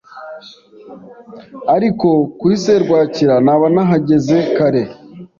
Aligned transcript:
Ariko 1.75 2.07
kuri 2.39 2.55
serwakira, 2.63 3.35
naba 3.45 3.65
nahageze 3.73 4.37
kare. 4.55 4.83